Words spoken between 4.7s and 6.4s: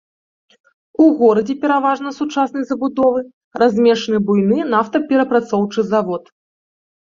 нафтаперапрацоўчы завод.